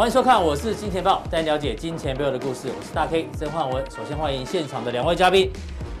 [0.00, 2.68] 欢迎收看，我是金钱豹，带你了解金钱背后的故事。
[2.68, 3.84] 我是大 K 曾焕文。
[3.90, 5.52] 首先欢迎现场的两位嘉宾，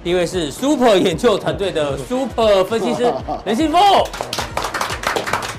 [0.02, 3.12] 第一位是 Super 研究团队的 Super 分析师
[3.44, 3.76] 任信富。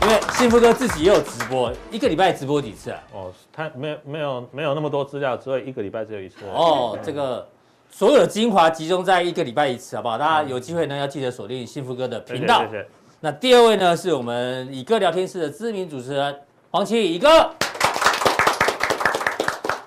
[0.02, 3.00] 因为信富哥自己也有直播，一个礼拜直播几次啊？
[3.14, 6.38] 哦，他没有没有没有那么多资料，所以一个礼拜只有一次。
[6.52, 7.48] 哦，这个
[7.92, 10.18] 所有的精华集中在一个礼拜一次，好不好？
[10.18, 12.66] 大家有机会呢，要记得锁定幸福哥的频道。
[13.20, 16.36] 那第二位呢，是我们乙哥聊天室的知名主持人
[16.72, 17.48] 黄奇乙哥。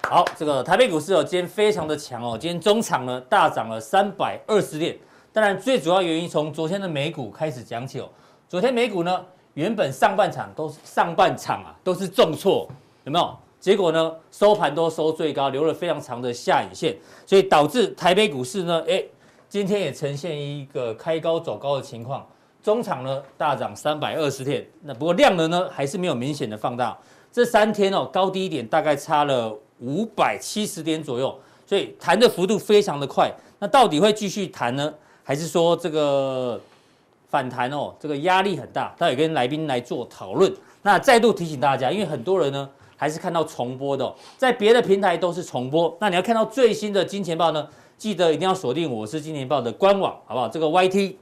[0.06, 4.96] 好，这个台北股市哦，今天非常的强哦，今天中场呢大涨了三百二十点。
[5.32, 8.08] 当然，最主要原因从昨天的美股开始讲起哦。
[8.46, 12.68] 昨天美股呢，原本上半场都是上半场啊都是重挫，
[13.04, 13.36] 有没有？
[13.58, 16.94] 结果呢，收盘都收最高，留了非常长的下影线，
[17.26, 19.02] 所以导致台北股市呢，哎，
[19.48, 22.24] 今天也呈现一个开高走高的情况。
[22.62, 26.96] 中场呢大涨三百二十点，那不过量能呢还是没有明显的放大。
[27.32, 29.58] 这三天哦，高低点大概差了。
[29.80, 33.32] 五百七十点左右，所以弹的幅度非常的快。
[33.58, 36.60] 那到底会继续弹呢，还是说这个
[37.28, 37.94] 反弹哦？
[37.98, 38.94] 这个压力很大。
[38.98, 40.54] 待会跟来宾来做讨论。
[40.82, 45.96] 那再度提醒大家，因为很多人呢还是看到重播的，在别的平台都是重播。
[46.00, 47.66] 那你要看到最新的金钱爆呢，
[47.96, 50.48] 记得一定要锁定我是金钱爆的官网，好不好？
[50.48, 51.14] 这个 YT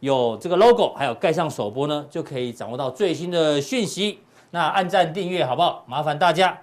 [0.00, 4.18] 有这个 logo，还有盖上首播呢，就可以掌握到最新的讯息。
[4.50, 5.84] 那按赞订阅好不好？
[5.86, 6.58] 麻烦大家。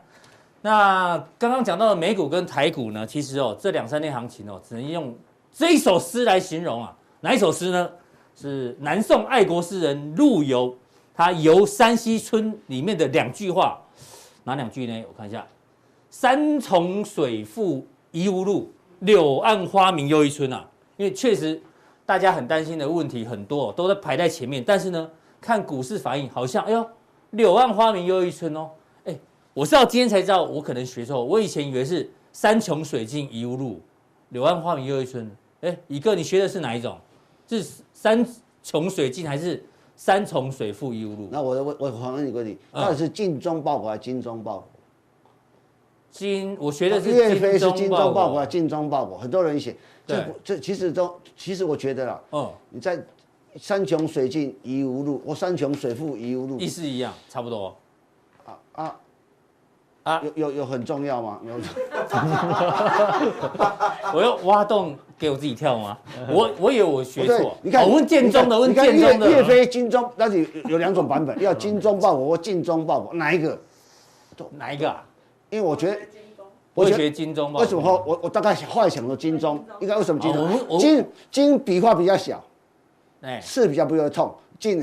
[0.66, 5.16] 那刚刚讲到的美股跟台股呢，其实哦，这两三天行情哦，只能用
[5.54, 6.92] 这一首诗来形容啊。
[7.22, 7.88] 哪一首诗呢？
[8.36, 10.76] 是南宋爱国诗人陆游，
[11.14, 13.80] 他《游山西村》里面的两句话，
[14.44, 15.04] 哪两句呢？
[15.08, 15.46] 我看一下：
[16.10, 20.66] 山重水复疑无路，柳暗花明又一村啊。
[20.98, 21.62] 因为确实
[22.08, 24.64] 大家很担心的问题很多，都在排在前面。
[24.66, 25.08] 但是呢，
[25.40, 26.84] 看股市反应，好像哎呦，
[27.30, 28.72] 柳暗花明又一村哦。
[29.56, 31.24] 我是到今天才知道，我可能学错。
[31.24, 33.80] 我以前以为是山穷水尽疑无路，
[34.30, 35.32] 柳暗花明又一村。
[35.62, 36.98] 哎，乙哥，你学的是哪一种？
[37.48, 38.28] 是山
[38.62, 39.64] 穷水尽还是
[39.96, 41.30] 山重水复疑无路？
[41.32, 44.68] 那我我我反问你个问题，到底是精忠报国还是精忠报国？
[46.12, 49.18] 精，我学的是岳飞是精忠报国精忠报国？
[49.18, 49.74] 很多人写，
[50.06, 53.02] 这这其实都其实我觉得啦，哦，你在
[53.56, 57.74] 山穷水尽疑无路，我山穷水复疑无路，意思一样，差不多。
[58.44, 59.00] 啊啊。
[60.06, 61.40] 啊，有有有很重要吗？
[61.44, 61.58] 没有。
[64.14, 65.98] 我要挖洞给我自己跳吗？
[66.30, 67.58] 我我以为我学错。
[67.64, 69.28] 你看，我问建中的，问建中的。
[69.28, 73.60] 岳飞精忠，那里有两种版本，要精忠报国或尽忠报国，哪一个？
[74.60, 75.04] 哪一个啊？
[75.50, 75.98] 因为我觉得，
[76.76, 77.62] 我学精忠报。
[77.62, 78.04] 为什么？
[78.06, 80.78] 我我大概后来想说精忠，应该为什么精忠？
[80.78, 82.40] 精精笔画比较小，
[83.22, 84.32] 哎，刺比较不会痛。
[84.58, 84.82] 进，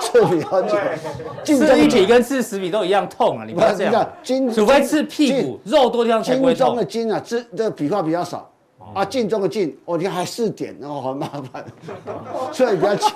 [0.00, 0.76] 刺笔很久，
[1.44, 3.44] 刺一笔跟刺十比都一样痛啊！
[3.46, 6.58] 你不要这样，筋除非刺屁股，肉多地方才不会痛。
[6.58, 8.50] 精忠的精啊，这这笔画比较少
[8.94, 9.04] 啊。
[9.04, 11.64] 尽忠的尽，我觉得还四点，然后很麻烦，
[12.52, 13.08] 所以比较久。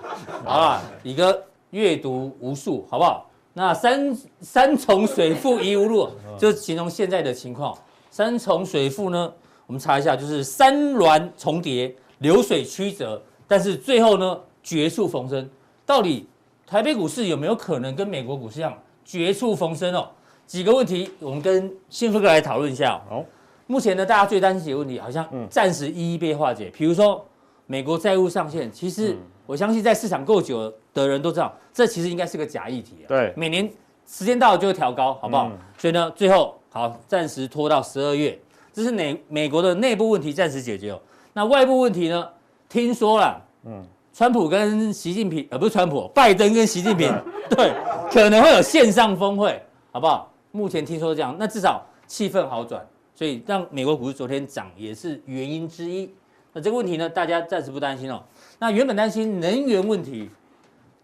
[0.44, 3.26] 好了，乙哥阅读无数，好不好？
[3.52, 6.08] 那山山重水复疑无路，
[6.38, 7.76] 就形容现在的情况。
[8.10, 9.32] 山重水复呢，
[9.66, 13.20] 我们查一下，就是山峦重叠，流水曲折。
[13.48, 15.48] 但是最后呢，绝处逢生，
[15.84, 16.28] 到底
[16.66, 20.08] 台北股市有没有可能跟美国股市一样绝处逢生哦？
[20.46, 23.24] 几个问题，我们跟信福哥来讨论一下哦。
[23.66, 26.70] 目前呢，大家最担心的问题好像暂时一一被化解。
[26.74, 27.24] 比如说，
[27.66, 33.04] 美国债务上限，其实我相信在市场够久的人都知道，这其实应该是个假议题。
[33.06, 33.70] 对，每年
[34.06, 35.50] 时间到了就会调高，好不好？
[35.76, 38.38] 所以呢，最后好暂时拖到十二月，
[38.72, 41.00] 这是美美国的内部问题暂时解决哦。
[41.32, 42.28] 那外部问题呢？
[42.68, 43.82] 听说了，嗯，
[44.12, 47.10] 川普跟习近平，呃，不是川普，拜登跟习近平，
[47.50, 47.72] 对，
[48.12, 49.60] 可能会有线上峰会，
[49.90, 50.30] 好不好？
[50.50, 52.84] 目前听说这样，那至少气氛好转，
[53.14, 56.10] 所以让美国股市昨天涨也是原因之一。
[56.52, 58.22] 那这个问题呢，大家暂时不担心哦。
[58.58, 60.28] 那原本担心能源问题，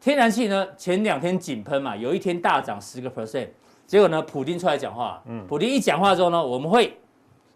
[0.00, 3.48] 天然气呢，前两天井喷嘛，有一天大涨十个 percent，
[3.86, 6.98] 结果呢，普京出来讲话，嗯，普京一讲话之后呢，我们会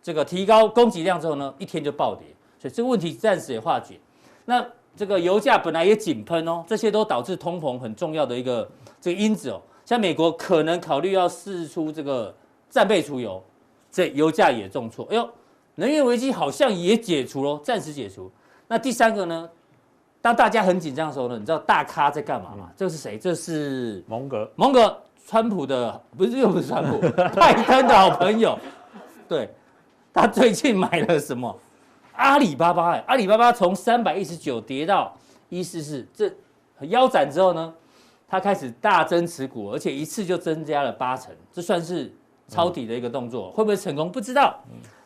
[0.03, 2.27] 这个提高供给量之后呢，一天就暴跌。
[2.59, 3.99] 所以这个问题暂时也化解，
[4.45, 4.65] 那
[4.97, 8.69] 这个油价本来也井喷哦，这些都导致通膨很重要的一个
[9.01, 9.63] 这个因子哦。
[9.85, 12.35] 像美国可能考虑要试出这个
[12.69, 13.43] 战备储油，
[13.91, 15.07] 这油价也重挫。
[15.11, 15.29] 哎呦，
[15.77, 18.31] 能源危机好像也解除了，暂时解除。
[18.67, 19.49] 那第三个呢？
[20.21, 22.69] 当大家很紧张的时候呢，你知道大咖在干嘛吗？
[22.77, 23.17] 这是谁？
[23.17, 24.51] 这是蒙格。
[24.57, 24.95] 蒙格，
[25.25, 26.99] 川普的不是又不是川普，
[27.37, 28.59] 拜登的好朋友。
[29.29, 29.49] 对，
[30.13, 31.57] 他最近买了什么？
[32.19, 35.17] 阿里巴巴哎，阿里巴巴从三百一十九跌到
[35.49, 36.31] 一四四，这
[36.87, 37.73] 腰斩之后呢，
[38.29, 42.13] 它开始大增持股，而且一次就增加了八成，这算是
[42.49, 44.11] 抄底的一个动作，会不会成功？
[44.11, 44.59] 不知道。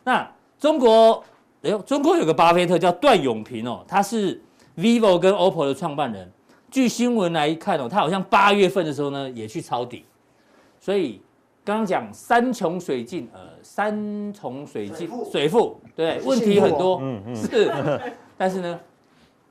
[0.03, 0.29] 那
[0.59, 1.23] 中国，
[1.61, 4.41] 哎呦，中国有个巴菲特叫段永平哦，他是
[4.75, 6.29] vivo 跟 OPPO 的创办人。
[6.71, 10.03] 据新闻来看哦，他好像八月份的时候呢也去抄底，
[10.79, 11.21] 所以
[11.65, 15.79] 刚刚讲山穷水尽，呃，山重水尽，水富。
[15.95, 17.71] 对，问题很多，嗯嗯，是，
[18.37, 18.79] 但是呢，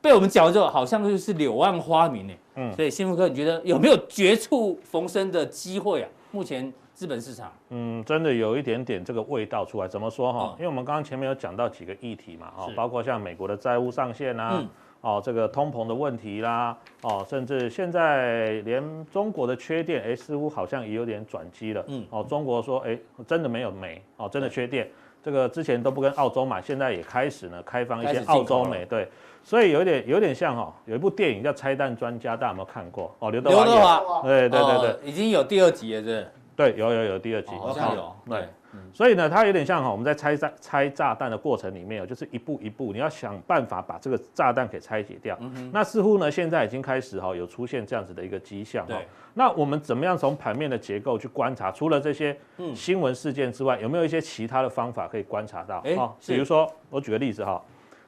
[0.00, 6.09] 被我们讲了之后，好像就是柳暗花明呢，嗯，所以幸福哥，你觉得有没有绝处逢生的机会啊？
[6.32, 10.55] 目前资本市场，嗯，真的有一点点这个味道出来，怎么说哈？
[10.58, 14.62] 因为我们刚刚前面有讲到几个议题嘛，哈，包括像美国的债务上限啊。
[15.03, 18.83] 哦，这个通膨的问题啦，哦，甚至现在连
[19.13, 21.85] 中国的缺电，哎，似乎好像也有点转机了。
[21.89, 22.97] 嗯，哦，中国说，哎，
[23.27, 24.89] 真的没有煤，哦，真的缺电。
[25.21, 28.85] 这个之前都不跟澳洲买，现在也开始呢，开放一些澳洲煤。
[28.85, 29.09] 对，
[29.43, 33.15] 所以有点有点像哈，有一部电影叫《拆弹专家》，大家有没有看过？
[33.19, 33.65] 哦，刘德华。
[33.65, 34.23] 刘德华。
[34.23, 36.29] 对对对对，已经有第二集了，是。
[36.55, 38.15] 对，有有有第二集，好像有。
[38.29, 38.49] 对。
[38.93, 45.39] 所以呢，它有点像哈，我们在拆炸拆炸弹的过程里面，就是一步一步，你要想办法把这个炸弹给拆解掉。
[45.73, 48.87] 那似乎呢，现在已经开始哈，有出现这样子的一个迹象。
[48.87, 48.95] 哈。
[49.35, 51.71] 那我们怎么样从盘面的结构去观察？
[51.73, 52.37] 除了这些
[52.75, 55.79] 新闻事件之外，有没有一些其他的方法可以观察到？
[55.85, 57.63] 哎、欸，比如说，我举个例子哈，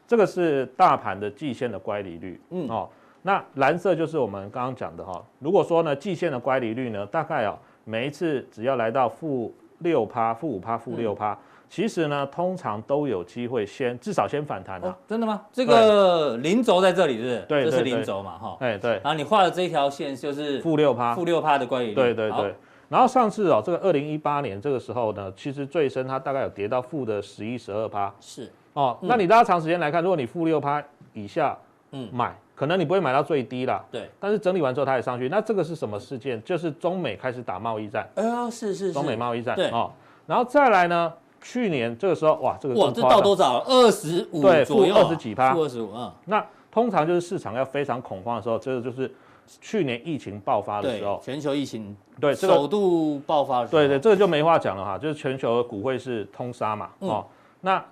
[0.07, 2.41] 这个是大盘的季线的乖离率。
[2.51, 2.69] 嗯。
[2.69, 2.89] 哦，
[3.23, 5.23] 那蓝色就是我们刚刚讲的哈。
[5.39, 9.55] 如果说呢，季线的乖离率呢，大概啊，每一次只要来到负。
[9.79, 11.37] 六趴、负五趴、负六趴，
[11.69, 14.97] 其实呢，通常都有机会先至少先反弹的、啊哦。
[15.07, 15.43] 真的吗？
[15.53, 17.41] 这个零轴在这里是不是？
[17.49, 18.57] 对，这是零轴嘛，哈。
[18.61, 18.93] 哎，对。
[19.03, 21.95] 然后你画的这一条线就是负六趴，负六趴的乖离率。
[21.95, 22.55] 对对对。
[22.89, 28.13] 然后上次哦，这个二零一八年这个时候呢，其实最深它大概有跌到负的十一、十二趴。
[28.21, 28.51] 是。
[28.75, 30.83] 哦，嗯、那你拉长时间来看，如果你负六趴
[31.13, 31.57] 以下，
[31.93, 32.37] 嗯，买。
[32.55, 34.09] 可能你不会买到最低啦，对。
[34.21, 36.43] 但是整理完之后它也上去，那这个是什么事件？
[36.45, 38.09] 就是中美开始打贸易战。
[38.15, 38.93] 哎呦，是是是。
[38.93, 39.91] 中美贸易战，对哦。
[40.27, 41.13] 然后再来呢，
[41.43, 43.59] 去年这个时候，哇，这个哇，这到多少？
[43.67, 45.53] 二十五对，负二十几趴。
[45.53, 46.13] 负二十五，嗯。
[46.27, 49.13] 那通常就是市场要非常恐慌的时候，这个就是
[49.61, 53.83] 去年疫情爆发的时候，全球疫情对首度爆发的时候。
[53.83, 57.27] 对对，这个就没话讲了哈，就是全球的股汇是通杀嘛，哦，
[57.61, 57.85] 那。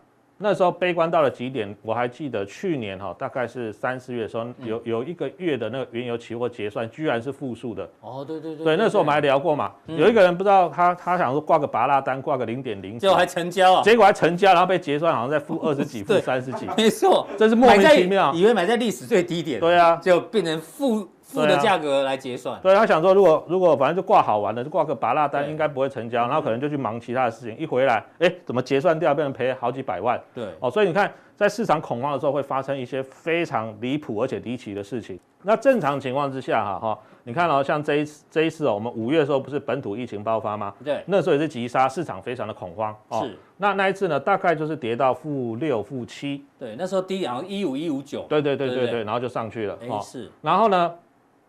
[0.42, 7.88] 那时候悲观到了极点，我还记得去年哈，大概是三四月的时候，有有一个月的那个原油期货结算，居然是负数的。
[8.00, 8.64] 哦，对对对。
[8.64, 16.66] 对，那时候我们还聊过嘛，有一个人不知道他他想说挂个拔拉单，挂个零点零，结果还成交啊，结果还成交，然后被结算，好像在负 二十几、负三十几。
[16.76, 21.08] 没错，真是莫名其妙，以为买在历史最低点，对啊，就变成负。
[21.32, 30.20] 负的价格来结算，对，他想说，如果如果反正就挂好玩的，就挂个拔蜡单，应该不会成交，然后可能就去忙其他的事情，一回来，哎，怎么结算掉，变成赔好几百万？
[30.34, 35.18] 对，哦，所以你看，在市场恐慌的时候，会发生一些非常离谱而且离奇的事情。
[35.44, 40.72] 那正常情况之下，哈哈，你看哦，像这一次这一次哦，我们五月的时候不是本土疫情爆发吗？
[40.84, 42.94] 对，那时候也是急杀，市场非常的恐慌。
[43.10, 46.44] 是，那那一次呢，大概就是跌到负六、负七。
[46.60, 48.24] 对，那时候低好像一五一五九。
[48.28, 49.76] 对对对对对，然后就上去了。
[49.82, 50.30] 哎，是。
[50.42, 50.94] 然后呢？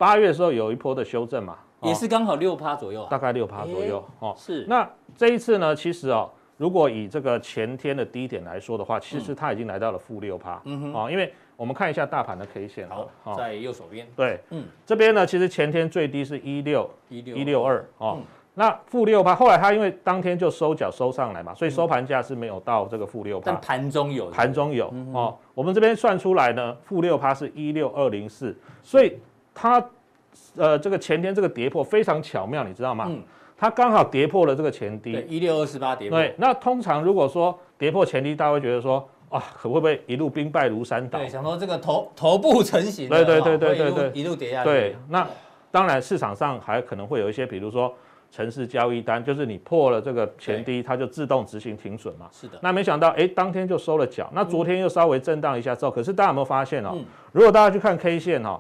[0.04, 4.36] 八月的时候有一波的修正嘛，也是刚好六趴左右，大概六趴左右哦。
[4.38, 4.66] 是。
[4.68, 10.62] 那这一次呢，其实哦，如果以这个前天的低点来说的话，其实它已经来到了负六趴。
[10.66, 10.94] 嗯哼。
[10.94, 12.86] 哦，因为我们看一下大盘的 K 线。
[12.90, 14.06] 好，在右手边。
[14.14, 18.20] 对，嗯，这边呢，其实前天最低是一六一六一六二哦。
[18.56, 23.50] 那负六趴，后来它因为当天就收脚收上来嘛，所以收盘价是没有到这个负六趴。
[23.50, 24.30] 但盘中有。
[24.30, 25.34] 盘中有哦。
[25.54, 29.18] 我们这边算出来呢，负六趴是一六二零四，所以。
[29.54, 29.84] 它，
[30.56, 33.06] 呃，这个前天这个跌破非常巧妙，你知道吗？
[33.10, 33.22] 嗯，
[33.58, 36.20] 它刚好跌破了这个前低，对，一六二四八跌破。
[36.20, 41.20] 对，那通常如果说跌破前低，大家会觉得说，啊，可会不会一路兵败如山倒？
[41.20, 44.70] 对，想说这个头头部成型，对对对对对对，一路跌下去。
[44.70, 45.28] 对，那
[45.72, 47.94] 当然市场上还可能会有一些，比如说
[48.32, 52.28] 城市交易单，就是你破了这个前低，它就自动执行停损嘛。
[52.32, 52.58] 是的。
[52.62, 54.30] 那没想到，哎，当天就收了脚。
[54.34, 56.98] 那昨天又稍微震荡一下之后，可是大家有没有发现哦？
[57.32, 58.60] 如果大家去看 K 线哦。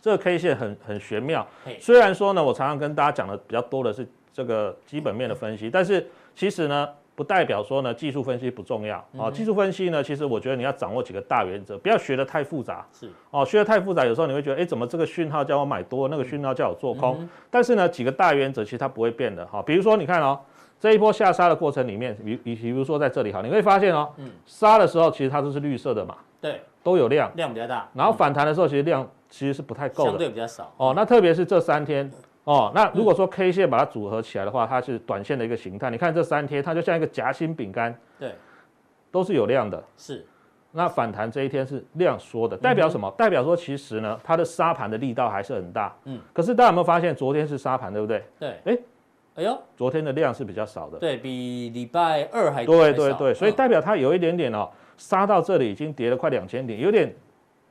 [0.00, 1.46] 这个 K 线很很玄妙，
[1.80, 9.28] 虽然说呢，我常常跟大家讲的比较多的是这个基本面的分析，但是其实呢，不代表说呢技术分析不重要啊。
[9.30, 12.86] 技术分析呢，其实我觉得你要掌握几个大原则，不要学得太复杂。
[12.92, 17.28] 是哦，学得太复杂，有时候你会觉得，哎，怎么这个讯号叫我买多，那个讯号叫我做空？
[17.50, 19.60] 但是呢，几个大原则其实它不会变的哈。
[19.62, 20.38] 比如说，你看哦，
[20.78, 24.08] 这一波下杀的过程里面，比比比如说在这里哈，你会发现哦，
[24.46, 27.88] 杀的时候其实它都是绿色的嘛，对，都有量，量比较大。
[27.94, 29.04] 然后反弹的时候，其实量。
[29.28, 30.92] 其实是不太够的，相对比较少哦。
[30.96, 32.10] 那特别是这三天
[32.44, 35.90] 哦，那如果说 K 线把它组合起来的话，它是短线的一个形态。
[35.90, 38.34] 你看这三天，它就像一个夹心饼干，对，
[39.10, 39.82] 都是有量的。
[39.96, 40.26] 是，
[40.72, 43.10] 那反弹这一天是量缩的，代表什么？
[43.18, 45.94] 代表说其实呢，它的沙盘的力道还是很大。
[46.04, 48.24] 嗯，可是大家有没有发现，昨天是沙盘，对不对？
[48.38, 48.48] 对。
[48.64, 48.78] 哎，
[49.34, 57.14] 哎呦，昨天的量是比较少的，对比礼拜二还对对对，所以代表它有一点点哦，杀到这里已经跌了快两千点，有点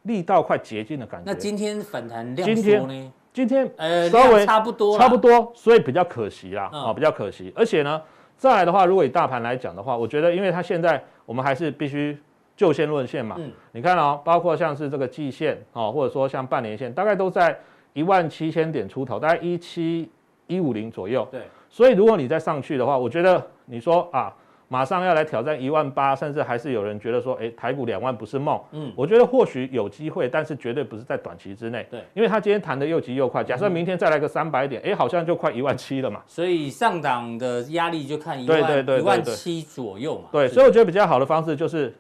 [0.08, 1.32] 力道快竭尽的感觉。
[1.32, 3.14] 那今天反弹量缩呢？
[3.32, 7.54] 今天呃稍微差不多差不多，所以比较可惜啦，啊，比较可惜。
[7.56, 8.02] 而且呢，
[8.36, 12.18] 再来的话，如果以大盘来讲的话，我觉得因为它现在我们还是必须。
[12.58, 17.56] 就线论线嘛，嗯，你看哦，包括像是这个季线哦，或者说像半年线，大概都在
[17.94, 20.10] 一万七千点出头，大概一七
[20.48, 21.28] 一五零左右。
[21.30, 24.36] 对，所以如果你再上去的话，我觉得你说啊，
[24.68, 28.60] 马上要来挑战一万八，甚至还是有人觉得说，哎，台股两万不是梦。
[28.72, 31.86] 嗯，我觉得或许有机会，但是绝对不是在短期之内。
[31.90, 36.22] 对，因为他今天弹得又急又快，假设明天再来个三百点，哎，好像就快一万七了嘛。
[36.28, 40.30] 所以上档的压力就看一万一万七左右嘛。
[40.32, 41.96] 对，所以我觉得比较好的方式就是。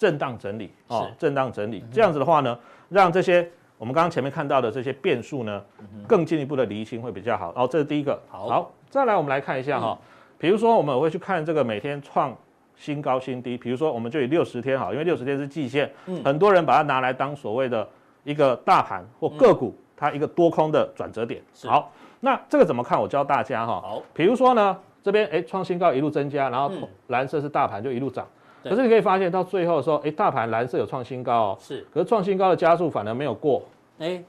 [0.00, 2.58] 震荡整理哦，震荡整理，这样子的话呢，
[2.88, 3.46] 让这些
[3.76, 5.62] 我们刚刚前面看到的这些变数呢，
[6.08, 7.52] 更进一步的厘清会比较好。
[7.52, 9.98] 然后这是第一个，好，再来我们来看一下哈，
[10.40, 12.34] 比如说我们会去看这个每天创
[12.74, 15.92] 新高新低，比如说我们就以六十天哈，因为六十天是季线，
[16.24, 17.86] 很多人把它拿来当所谓的
[18.24, 21.42] 一个大盘或个股它一个多空的转折点。
[21.66, 22.98] 好，那这个怎么看？
[22.98, 26.72] 我教大家哈，好，比如说呢，这边哎创新高一路增加，然后
[27.08, 28.26] 蓝色是大盘就一路涨。
[28.62, 33.62] 可是你可以发现到最后的时候，哎，大盘蓝色有创新高哦，是，可是创新高的加速反而没有过，
[33.98, 34.22] 哎，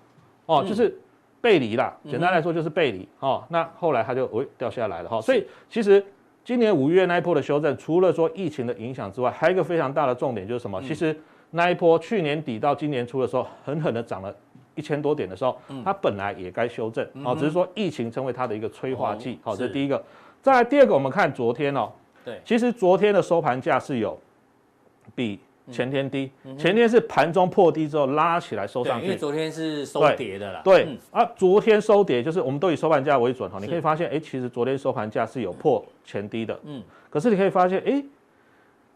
[0.46, 0.98] 哦，就是
[1.41, 3.43] 背离啦，简单来说就是背离哦。
[3.50, 5.19] 那后来它就哎掉下来了哈。
[5.19, 6.03] 所以其实
[6.43, 10.81] 今年五月那一波的修正，除了说疫情的影响之外，还有一个非常大的重点就是什么？
[10.83, 11.19] 其实
[11.50, 14.33] 那一波去年底到今年初的时候，狠狠的涨了
[14.75, 19.39] 一千多点的时候，它本来也该修正哦，只是说疫情成为它的一个催化剂。
[19.43, 20.01] 好，这是第一个。
[20.41, 21.91] 再来第二个，我们看昨天哦。
[22.24, 24.17] 对，其实昨天的收盘价是有
[25.13, 25.39] 比
[25.70, 30.62] 前天低，前天是盘中破低之后拉起来收上去，因为昨天是收跌的啦。
[30.63, 38.03] 对，啊，昨天收跌就是我们都以收盘价为准哈，你可以发现，哎，其实昨天收盘价是有破前低的，嗯，可是你可以发现，哎，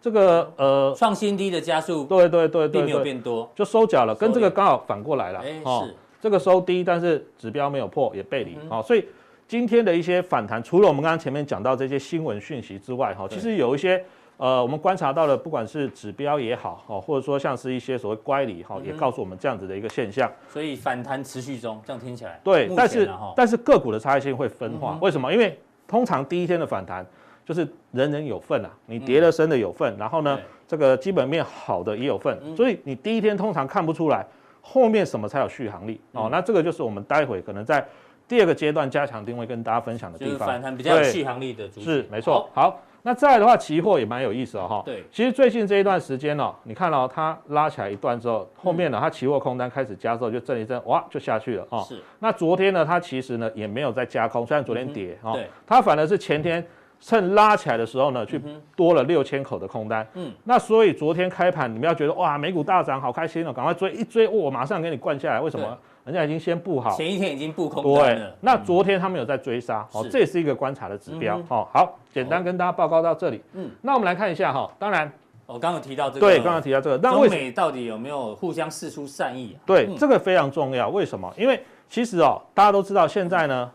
[0.01, 5.87] 这个呃创新低的加速，对对对对，并没有变多，就收脚了，跟这个刚好反过来了，哦，
[6.21, 9.05] 这个收低，但是指标没有破，也背离，哦，所以。
[9.47, 14.03] 今天的一些反弹，除了我们刚刚前面讲到这些新闻讯息之外，哈，其实有一些
[14.37, 20.31] 呃，我们观察到的，不管是指标也好，哈，或者说像是一些所谓乖离，哈，也告诉我们这样子的一个现象。
[20.49, 22.39] 所以反弹持续中，这样听起来。
[22.43, 25.31] 对，但是但是个股的差异性会分化，为什么？
[25.31, 27.05] 因为通常第一天的反弹
[27.45, 30.37] 就是人人有份啊，你跌了深的有份，然后呢，
[30.67, 34.25] 这个基本面好的也有份，所以你第一天通常看不出来
[34.61, 36.27] 后面什么才有续航力哦。
[36.31, 37.85] 那这个就是我们待会可能在。
[38.27, 42.49] 第二个阶段加强定位跟大家分享的地方，就是反弹比较有续航力的，是没错。
[42.55, 44.81] 好，那再来的话，期货也蛮有意思的哈。
[44.83, 51.81] 对，其实最近这一段时间哦，你看到它拉起来一段之后，后面呢，它期货空单开始加之后就震一震，哇，就下去了啊。
[51.81, 52.01] 是。
[52.17, 56.65] 那昨天呢，它其实呢也没有在加空，虽然昨天跌啊，对，它反而是前天
[56.99, 58.41] 趁拉起来的时候呢，去
[58.75, 60.07] 多了六千口的空单。
[60.15, 60.33] 嗯。
[60.43, 65.39] 那所以昨天开盘，你们要觉得哇，美股大涨，好开心哦，赶快追一追，我马上给你灌下来。
[65.39, 65.77] 为什么？
[66.05, 68.35] 人家已经先布好，前一天已经布空单了。
[68.39, 71.41] 那昨天他们有在追杀，哦，这也是一个观察的指标。
[71.49, 73.41] 哦，好，简单跟大家报告到这里。
[73.53, 75.11] 嗯，那我们来看一下哈，当然，
[75.47, 79.57] 我刚刚提到这个，对，刚刚提到这个，那中美到底有没有互相释出善意？
[79.65, 80.89] 对，这个非常重要。
[80.89, 81.33] 为什么？
[81.35, 81.59] 因为
[81.89, 83.71] 其实哦，大家都知道现在呢，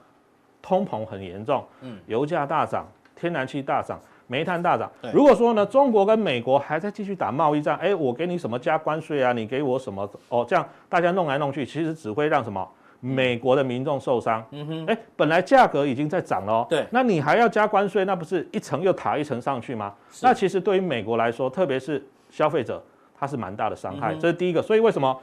[0.62, 3.98] 通膨很严重，嗯，油价大涨，天然气大涨。
[4.30, 12.64] 煤炭大涨，如果说呢，中国跟美国还在继续打贸易战，哎，我给你什么加关税啊，你给我什么哦，这样大家弄来弄去，其实只会让什么
[13.00, 14.44] 美国的民众受伤。
[14.52, 19.92] 嗯哼，哎，本来价格已经在涨了，对，那你还要加关税，那不是一层又塔一层上去吗？
[20.22, 22.80] 那其实对于美国来说，特别是消费者，
[23.18, 24.14] 它是蛮大的伤害。
[24.14, 25.20] 这是第一个，所以为什么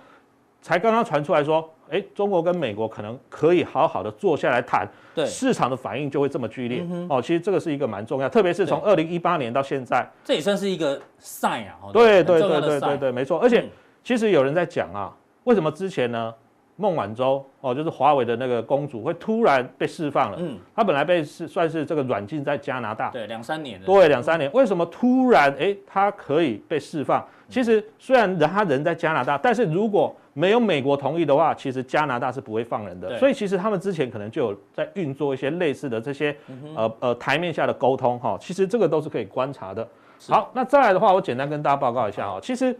[0.68, 1.66] 才刚刚传出来说？
[1.90, 7.22] 哎，中国跟美国可能可以好好的坐下来谈，对，市场的反应就会这么剧烈哦。
[7.22, 11.88] 其实这个是一个蛮重要，特别是从二零一八年到现在，这也算是一个 sign 啊。
[11.94, 13.40] 对对对对对对，没错。
[13.40, 13.64] 而且
[14.04, 16.34] 其实有人在讲啊，为什么之前呢，
[16.76, 20.38] 孟晚舟哦，就是华为的那个公主会突然被释放了？
[20.42, 23.82] 嗯，她本来被是算是这个软禁在加拿大，对，两三年。
[23.84, 24.52] 对，两三年。
[24.52, 27.26] 为什么突然哎，她可以被释放？
[27.48, 33.18] 其实虽然人她人在加拿大，但是如果没有美国同意的话，其实加拿大是不会放人的。
[33.18, 36.36] 所以其实他们之前可能就有在运作一些类似的这些
[36.76, 38.38] 呃呃台面下的沟通哈。
[38.40, 39.88] 其实这个都是可以观察的。
[40.30, 42.40] 好，那再来的话，我简单跟大家报告一下哈。
[42.40, 42.78] 其实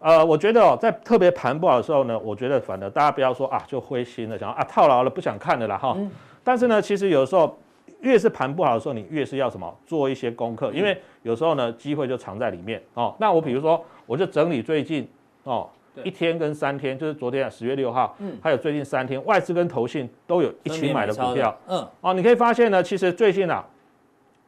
[0.00, 5.96] 呃，我觉得哦，在特别盘不好的时候呢，我觉得反而大家不要说啊就灰心了，想啊套牢了不想看了啦哈。
[6.42, 7.56] 但是呢，其实有时候
[8.00, 13.14] 越是盘不好的时候，你越是要什么做一些功课，因为有时候呢，机会就藏在里面哦。
[13.20, 15.08] 那我比如说，我就整理最近
[15.44, 15.68] 哦。
[16.04, 23.64] 一天跟三天，就是昨天啊，十月六号，嗯，还有最近三天，外资跟投信都有一起买的股票，嗯，哦，你可以发现呢，其实最近啊，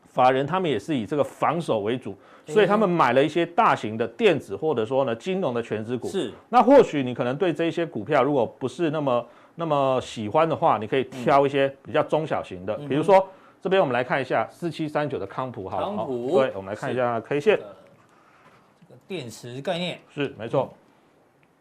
[0.07, 6.33] 法人他们也是以这个防守为主，所以他们买了一些大型的电子或者说呢金融的全资股，是。
[6.49, 13.27] 那或许你可能对这一些股票如果不是那么那么喜欢的话，你可以挑一些比较中小型的，比如说
[13.61, 19.99] 这边我们来看一下四七三九的康普，好，康普，对，我们来看一下 K 线，这个电池概念。
[20.15, 20.73] 是没错。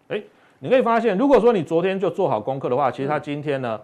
[0.07, 0.21] 哎，
[0.59, 3.79] 你可以发现，如果说你昨天就做好功课的话，其实它今天呢，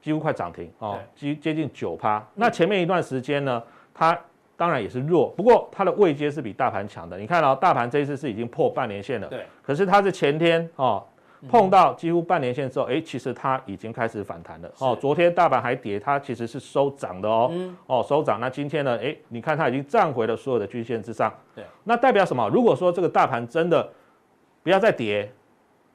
[0.00, 2.24] 几乎快涨停哦，接接近九趴。
[2.34, 3.62] 那前面一段时间呢，
[3.92, 4.18] 它
[4.56, 7.18] 当然也是弱，不过它的位阶是比大盘强的。
[7.18, 9.44] 你看哦大盘这一次是已经破半年线了，对。
[9.62, 11.02] 可是它是前天哦
[11.48, 14.96] 碰到几乎半年线之后，哎，其实它已经开始反弹了哦。
[15.00, 17.50] 昨天大盘还跌，它其实是收涨的哦，
[17.86, 18.38] 哦收涨。
[18.40, 21.64] 那今天呢，哎，你看它已经站回了所有的均线之上，对。
[21.82, 22.48] 那代表什么？
[22.48, 23.86] 如果说这个大盘真的
[24.64, 25.30] 不要再跌，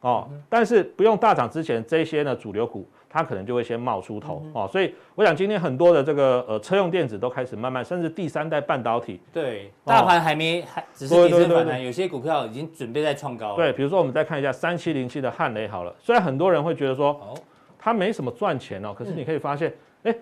[0.01, 4.43] 哦，但是不用大涨之前，这些呢主流股它可能就会先冒出头。
[4.53, 13.55] 哦，所以我想今天很多的这个呃车用电子都开始慢慢，甚至第三代半导体，对，大盘还没还只是提升反弹，有些股票已经准备在创高了。
[13.55, 17.33] 对，比如说我们再看一下三七零七的汉雷好了，虽然很多人会觉得说哦，
[17.79, 19.73] 它没什么赚钱哦，可是你可以发现，
[20.03, 20.15] 哎，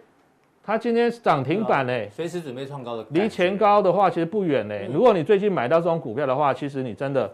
[0.64, 4.76] 它今天涨停板呢，随时准备创高的，离前高的话其实不远呢。
[4.94, 7.30] 如果你最近买到这种股票的话，其实你真的。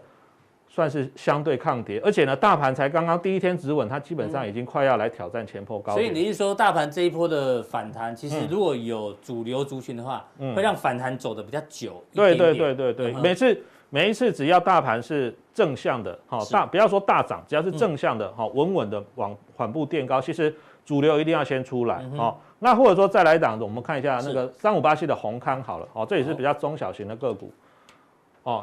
[0.74, 5.92] 算是相对抗跌，而且呢，大盘才刚刚第一天止稳，它基本上已经快要来挑战前波高。
[5.92, 12.02] 所以你是说，大盘这一波的反弹，其实如果有主流族群的话，嗯、会让反弹走得比较久。
[12.12, 13.56] 对对对对对，每次
[13.88, 20.52] 每一次只要大盘是正向的，好大不要说大涨，只要是正向的，好稳稳的往缓步垫高，其实
[20.84, 27.46] 主流一定要先出来，好、嗯、那或者说再来一档，我们看一下那个三五八七的宏康好了，好这也是比较中小型的个股。
[27.46, 27.52] 哦，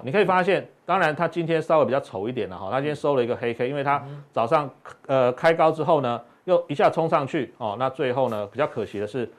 [0.04, 4.70] 你可以发现，当然它今天稍微比较丑一点了哈，它今天收了一个黑 K，因为它早上
[5.08, 9.30] 呃开高之后呢，又一下冲上去哦，那最后呢比较可惜的是，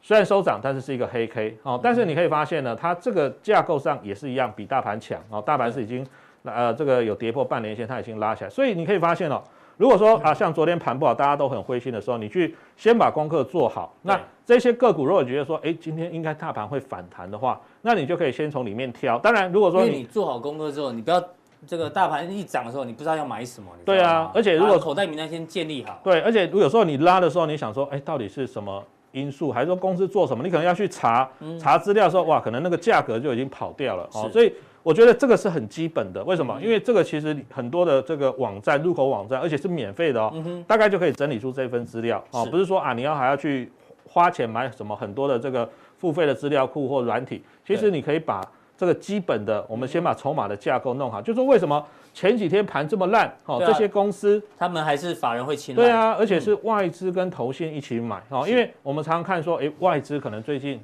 [0.00, 6.06] 虽然收涨，但是是一个黑 K 哦，但是你可以发现呢，它这个架构上也是一样，比大盘强哦，大盘是已经
[6.44, 9.42] 呃这个有跌破半年线，它已经拉起来，所以你可以发现哦。
[9.76, 13.92] 如果说啊，像昨天盘不好，大家都很灰心的时候，你去先把功课做好。
[14.02, 19.18] 那这些个股如果觉得说，哎，今天应该大盘会反弹的话，那你就可以先从里面挑。
[19.18, 21.22] 当然，如果说你做好功课之后，你不要
[21.66, 23.68] 这个大盘一涨的时候，你不知道要买什么。
[23.84, 25.98] 对啊，而且如果口袋名单先建立好。
[26.04, 30.44] 对，而且有时候你拉的时候，你想说，哎，到底是什么因素，还是说公司做什么？
[30.44, 34.52] 你可能要去查查资料的时候，哇，可能那个价格就已经跑掉了哦，所以。
[34.84, 36.60] 我觉得这个是很基本的，为什么？
[36.60, 40.32] 因为这个其实很多的这个网站入口网站，而且是免费的哦，
[40.68, 42.22] 大概就可以整理出这份资料。
[42.30, 43.72] 哦，不是说啊你要还要去
[44.06, 45.66] 花钱买什么很多的这个
[45.96, 48.42] 付费的资料库或软体，其实你可以把
[48.76, 60.78] 这个基本的，我们先把筹码的架构弄好，就是说为什么前几天盘这么烂哦，这些公司他们还是法人会青睐，对啊，而且是外资跟投信一起买哦，因为我们常常看说，哎，外资可能最近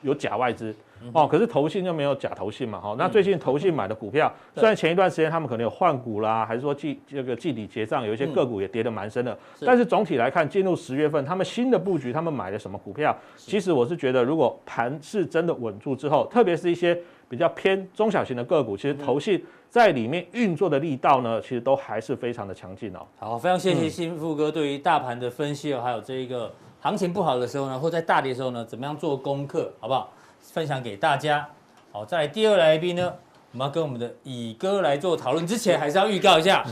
[0.00, 0.74] 有假外资。
[1.12, 2.80] 哦，可是投信就没有假投信嘛？
[2.80, 9.36] 哈，那最近投信买的股票， 虽然前一段时间他们可能有换股啦，还是说季这个季底结账，有一些个股也跌得蛮深的。
[9.60, 13.16] 但是总体来看，进入十月份，他们新的布局，他们买的什么股票？
[13.36, 23.00] 其实我是觉得，如果盘是真的稳住之后，特别是一些比较偏中小型的个股，其实投信在里面运作的力道呢，其实都还是非常的强劲哦。
[23.18, 30.12] 好，非常谢谢新富哥对于大盘的分析哦，还有这一个行情不好的时候呢，或在大跌的时候呢，怎么样做功课，好不好？
[30.42, 31.48] 分享给大家。
[31.92, 33.14] 好，在第二来宾呢，
[33.52, 36.64] 我们要跟我们的乙哥来做讨论之前，还是要预告一下。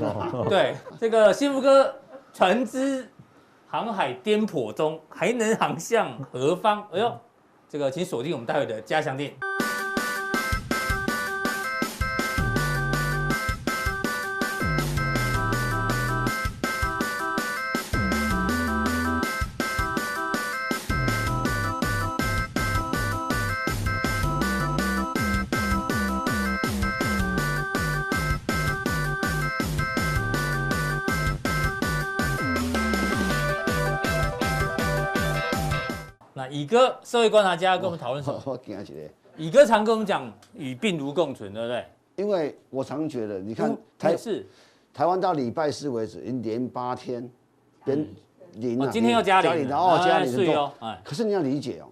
[0.49, 1.95] 对，这个幸福哥
[2.33, 3.09] 船只
[3.69, 6.87] 航海颠簸中，还能航向何方？
[6.93, 7.19] 哎呦，
[7.69, 9.31] 这个请锁定我们待会的加强錠。
[36.71, 38.41] 哥，社会观察家，跟我们讨论什么？
[38.45, 41.85] 我讲起来，乙哥常跟我们讲与病毒共存，对不对？
[42.15, 44.47] 因为我常觉得，你看台是
[44.95, 47.29] 台湾到礼拜四为止，已经连八天
[47.87, 48.07] 连
[48.55, 48.89] 零了。
[48.93, 50.73] 今天要加零，然后加零的多。
[51.03, 51.89] 可是你要理解哦，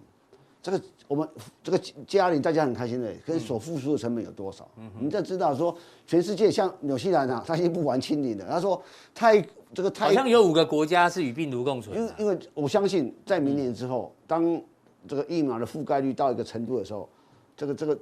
[0.61, 1.27] 这个我们
[1.61, 4.65] 这个加零，大家很开心的，可是所付出的成本有多少？
[4.97, 5.75] 你要知道说，
[6.07, 8.45] 全世界像纽西兰啊，他已经不玩清零了。
[8.49, 8.81] 他说
[9.13, 11.97] 太这个太，好像有五个国家是与病毒共存。
[11.97, 14.61] 因为因为我相信，在明年之后，当
[15.07, 17.07] 这个疫苗的覆盖率到一个程度的时候，
[17.55, 17.97] 这个这个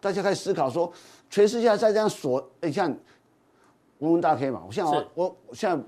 [0.00, 0.92] 大家开始思考说，
[1.30, 2.94] 全世界在这样锁，你像
[3.98, 5.84] 我们大家可以嘛，我现在我我现在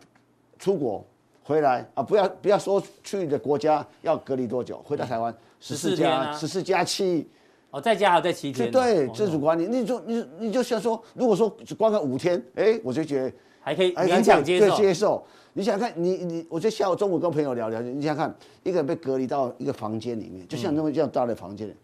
[0.59, 1.05] 出国
[1.43, 7.29] 回来啊，不要不要说去的国家要隔离多久，回到台湾十四加十四加七。
[7.71, 14.75] 哦，在家还要再七天，对自主管理，你就你你就想说，如果说只关个五天，哎，我就觉得还可以勉强接受。
[14.75, 15.23] 接受，
[15.59, 21.75] 你想看，你你，我就下午中午跟朋友聊聊，你想看一个人被隔离到一个房间里面，就像那么这样大的房间，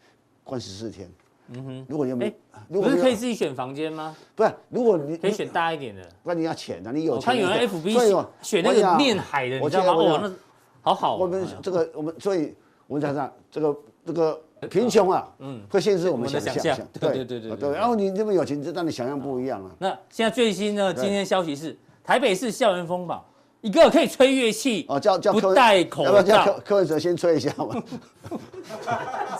[0.44, 1.10] 关十四天。
[1.48, 2.32] 嗯哼，如果你没，
[2.68, 4.14] 不是可以自己选房间吗？
[4.36, 7.24] 不是，如果你可以选大一点的，那你要钱啊，你有钱。
[7.26, 9.92] 他有人 FB 选那个面海的，你知道吗？
[9.92, 10.32] 哦，那
[10.80, 11.16] 好好。
[11.16, 12.54] 我们这个我们所以
[12.86, 14.40] 我们讲讲这个这个。
[14.70, 17.72] 贫穷啊，嗯，会限制我们的想象，对对对对对。
[17.72, 19.70] 然后你这么有钱，就让你想象不一样了。
[19.78, 20.94] 那现在最新呢？
[20.94, 23.22] 今天消息是台北市校园风暴，
[23.64, 27.82] 一个可以吹乐器哦，叫叫不戴口罩，要不要叫柯柯文哲先吹一下嘛？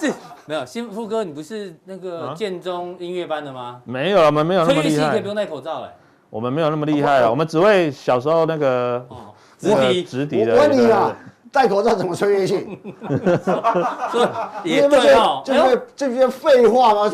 [0.01, 0.11] 是，
[0.47, 3.83] 没有，新富哥，你不是那个建中音乐班的吗？
[3.85, 4.91] 没有，我们没有那么厉害。
[4.97, 5.95] 吹乐器可以不用戴口罩哎。
[6.31, 9.07] 我们没有那么厉害啊，我们只会小时候那个
[9.59, 10.55] 直笛直笛的。
[10.55, 11.15] 我问你啊。
[11.53, 12.55] 戴口罩怎么吹乐器？
[14.65, 17.13] 也对哦，这不这不是废话吗？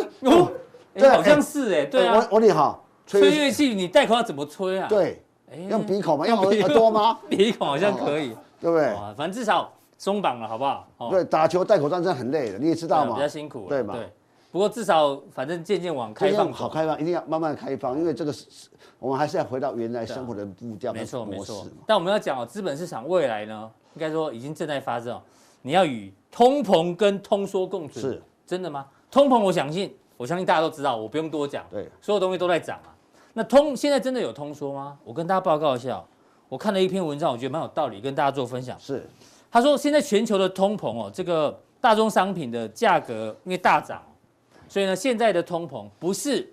[0.95, 2.15] 对，好像是哎，对啊。
[2.15, 4.87] 我我你好，吹乐器你戴口罩怎么吹啊？
[4.89, 5.23] 对，
[5.69, 6.27] 用鼻孔吗？
[6.27, 7.19] 用耳朵吗？
[7.29, 8.95] 鼻孔好像可以，对不对？
[9.17, 10.87] 反正至少松绑了，好不好？
[11.11, 13.15] 对，打球戴口罩真的很累的，你也知道吗？
[13.15, 13.95] 比较辛苦，对嘛？
[13.95, 14.09] 对。
[14.53, 18.47] 不过至少反正渐渐往开放，好开放，一定要慢慢开放，因为这个是
[18.99, 21.65] 我们还是要回到原来生活的步调没错没错。
[21.87, 23.71] 但我们要讲哦，资本市场未来呢？
[23.95, 25.23] 应该说已经正在发生哦，
[25.63, 28.87] 你要与通膨跟通缩共存，是真的吗？
[29.11, 32.91] 通膨，我相信，我相信大家都知道，我不用多讲，对，所有东西都在涨啊。
[33.33, 34.99] 那通现在真的有通缩吗？
[35.05, 36.03] 我跟大家报告一下，
[36.49, 38.79] 我看了一篇文章，我觉得蛮有道理，跟大家做分享。
[38.79, 39.09] 是，
[39.51, 44.03] 他说现在全球的通膨哦，这个大宗商品的价格因为大涨，
[44.69, 46.53] 所以呢，现在的通膨不是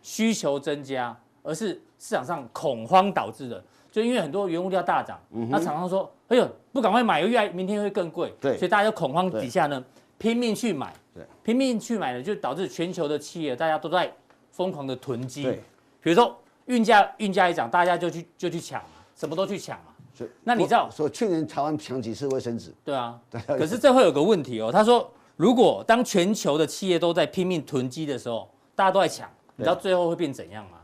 [0.00, 3.62] 需求增加，而是市场上恐慌导致的。
[3.90, 9.84] 就因为很多原物料大涨，嗯、那厂商说：“哎呦，不赶快买，又越来明天会更贵。”对，所以大家恐慌底下呢，
[10.16, 10.94] 拼命去买，
[11.42, 14.10] 拼命去买呢，就导致全球的企业大家都在
[14.50, 15.58] 疯狂的囤积。
[16.02, 18.82] 对，比如说运价运价一涨，大家就去就去抢，
[19.14, 19.92] 什么都去抢嘛。
[20.12, 22.74] 所以那你知道，说去年台湾抢几次卫生纸？
[22.84, 23.40] 对啊，对。
[23.40, 30.78] 可是这会有个问题哦，他说，如果当全球的企业都在拼命囤积的时候，大家都在抢，你知道最后会变怎样吗？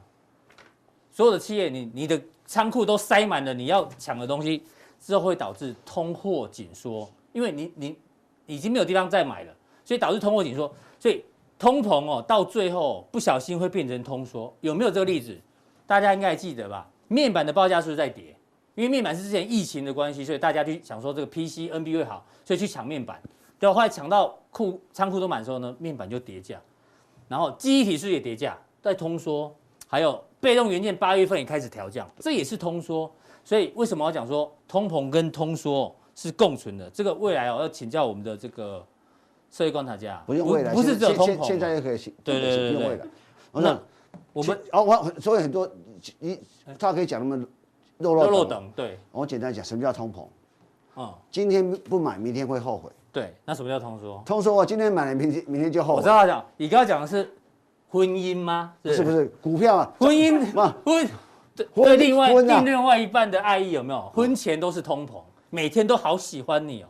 [1.11, 2.20] 所有的企业，你你的。
[2.50, 4.64] 仓库都塞满了，你要抢的东西，
[4.98, 7.94] 之后会导致通货紧缩，因为你你
[8.46, 9.54] 已经没有地方再买了，
[9.85, 11.22] 所以导致通货紧缩，所以
[11.59, 15.37] 通膨哦，到最后不小心会变成通缩，有没有这个例子？
[15.87, 16.88] 大家应该还记得吧？
[17.09, 18.37] 面板的报价是不是在跌？
[18.75, 23.21] 因为面板是之前疫情的关系，所以大家去想说这个 PC、NB 会好，所以去抢面板，
[23.59, 26.61] 对，后来抢到库仓库都满的时候呢，面板就跌价，
[27.27, 29.55] 然后记忆体是不是也跌价，在通缩，
[29.87, 30.23] 还有。
[30.40, 36.88] 被动元件八月份也开始调降，这也是通缩，所以为什么要讲说通膨跟通缩是共存的？
[36.90, 38.87] 这个未来哦要请教我们的这个
[39.50, 43.06] 社会观察家，不用未来，不是只有通膨，现在就可以对对对，不用未来。
[43.52, 43.78] 那
[44.32, 45.70] 我们哦，我所以很多
[46.18, 46.38] 你
[46.78, 47.44] 他可以讲那么
[47.98, 50.26] 肉肉肉等，对，我简单讲什么叫通膨？
[50.94, 52.90] 哦，今天不买，明天会后悔。
[53.12, 54.22] 对，那什么叫通缩？
[54.26, 55.96] 通缩我今天买了，明天明天就后悔。
[55.96, 57.28] 我知道他讲，你刚刚讲的是。
[57.90, 58.74] 婚姻吗？
[58.84, 59.90] 是不是股票啊？
[59.98, 61.08] 婚姻嘛，婚
[61.74, 64.12] 对另外另另外一半的爱意有没有？
[64.14, 66.87] 婚前都是通膨，每天都好喜欢你哦，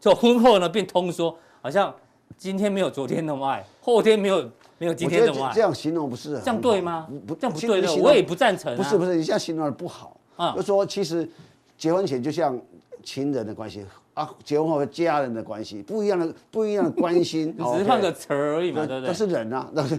[0.00, 1.94] 就婚后呢变通缩，好像
[2.36, 5.52] 今天没有昨天那么爱，后天没有没有今天那么爱。
[5.54, 7.06] 这样形容不是这样对吗？
[7.26, 8.76] 不这样不对的，我也不赞成。
[8.76, 10.54] 不是不是，你这样形容的不好啊。
[10.56, 11.28] 就说其实
[11.76, 12.58] 结婚前就像
[13.02, 13.84] 情人的关系。
[14.12, 19.08] 啊，结婚后和家人的关系不一样的，不一样的关心， 只是换个词而已嘛，对不对？
[19.08, 19.96] 都是人啊，都是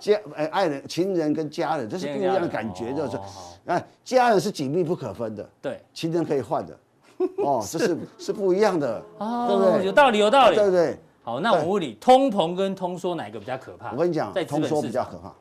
[0.00, 3.18] 家哎， 爱人、情人跟家人，这是不一样的感觉， 就是
[3.66, 6.76] 哎，家人是紧密不可分的，对，情人可以换的，
[7.44, 9.86] 哦，这是是不一样的，对不对？
[9.86, 10.98] 有道理，有道理，对不对？
[11.22, 13.92] 好，那我问你，通膨跟通缩哪一个比较可怕？
[13.92, 15.32] 我跟你讲，通缩比较可怕。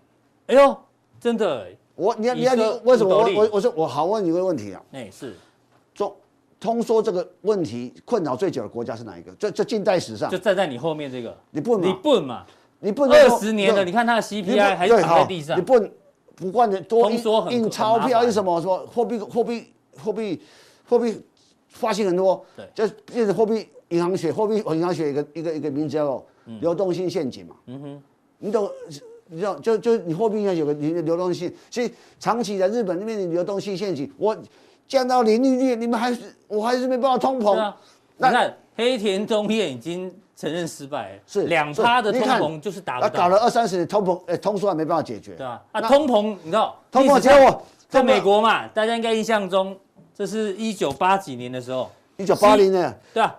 [0.48, 0.78] 哎呦，
[1.20, 4.82] 真的，我你要你要你为什么我我我说我好问你一个问题啊？
[4.92, 5.36] 哎，是
[5.94, 6.14] 中。
[6.60, 9.32] 通缩这个问题困扰最久的国家是哪一个？
[9.40, 12.46] 这这近代史上就站在你后面这个，你不你笨嘛？
[12.80, 15.80] 你不二十年了，你看它的 CPI 还躺在地上，你不
[16.36, 17.18] 不断的多印
[17.50, 20.40] 印钞票，印什么什么货币货币货币
[20.88, 21.20] 货币
[21.72, 26.24] 发行很多，对，就变成货币银行学货币银行学一个一个一个名字叫
[26.60, 27.56] 流动性陷阱嘛。
[27.66, 28.04] 嗯哼，
[28.38, 28.70] 你懂？
[29.28, 34.38] 你知道就就你货币应该有个流流动性，所以长期在日本那边的流动性陷阱，我。
[34.88, 37.58] 降到零利率，你们还是我还是没办法通膨。
[37.58, 37.74] 啊、
[38.18, 49.78] 那你看黑田中彦已经承认失败，是两趴的通膨就是打不到，搞了二三十年通膨，哎，通缩还没办法解决，对啊，啊，通膨你知道，通膨结果在美国嘛，大家应该印象中，
[50.22, 53.36] 这是一九八几年的时候，一九八零年，对啊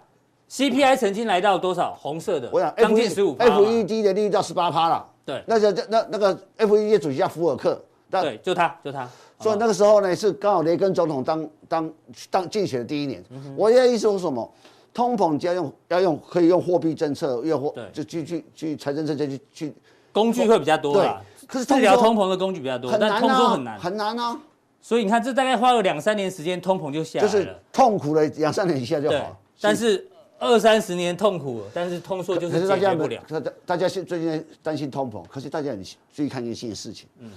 [0.50, 1.94] ，CPI 曾经来到多少？
[1.94, 9.08] 红色的，我想将近十五，FED 的利率到十八趴了，对，那个那那个 FED 主席叫福尔克，对，就他就他。
[9.38, 11.92] 所以那个时候呢，是刚好雷根总统当当
[12.28, 13.22] 当竞选的第一年。
[13.56, 14.52] 我的意思是什么？
[14.92, 19.72] 通膨就要用要用可以用货币政策，用货就去去去财政政策去去
[20.10, 20.94] 工具会比较多。
[20.94, 21.08] 对，
[21.46, 24.36] 可是治疗通膨的工具比较多，但通缩很难，很难啊。
[24.82, 27.30] 所以你看，这大概花了两三年时间，通膨就下来了。
[27.30, 29.40] 就是痛苦了两三年一下就好。
[29.60, 30.06] 但是
[30.40, 33.22] 二三十年痛苦，但是通缩就是解决不了。
[33.28, 37.08] 大家大家现最近担心通膨，可是大家你注意看一件事情。
[37.20, 37.30] 嗯。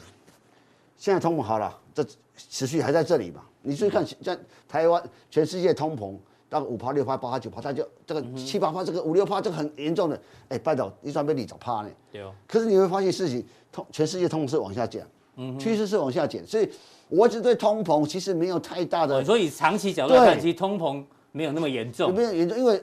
[0.97, 2.03] 现在通膨好了，这
[2.35, 3.43] 持续还在这里嘛？
[3.61, 4.35] 你注意看，像
[4.67, 6.15] 台湾，全世界通膨
[6.49, 10.19] 到五趴、六趴、八趴、九趴，它就这个七八趴，这个五六趴，这个很严重的。
[10.49, 11.89] 哎，拜托，你准备你找趴呢？
[12.11, 12.33] 对哦。
[12.47, 15.05] 可是你会发现事情，通全世界通膨是往下降，
[15.35, 16.67] 嗯，趋势是往下减，所以
[17.09, 19.23] 我只对通膨其实没有太大的。
[19.23, 22.13] 所以长期角度来看，其实通膨没有那么严重。
[22.13, 22.81] 没有严重，因为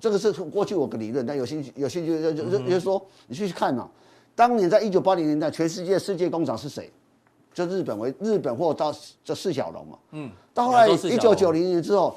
[0.00, 3.88] 这个是过去我的理论，但有兴趣有兴趣就就就就是说，你去看嘛，
[4.34, 6.90] 当年在一九八零年代，全世界世界工厂是谁？
[7.52, 8.92] 就日本为日本或到
[9.24, 12.16] 这四小龙嘛，嗯，到后来一九九零年之后，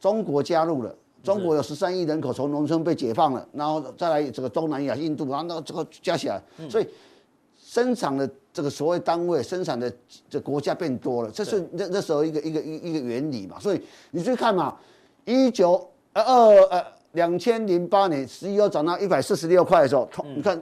[0.00, 6.40] 中国加入了，中国有十三亿人口从农村被解放了，然后再来这个东南亚、印度，然后这个加起来，
[6.70, 6.88] 所以
[7.68, 9.92] 生产的这个所谓单位生产的
[10.30, 14.74] 这国家变多了，这是那那时候一个一个一一个原理嘛，所以你去看嘛，
[15.26, 20.60] 一九呃二呃两千零八年石油涨到一百四十六块的时候，你看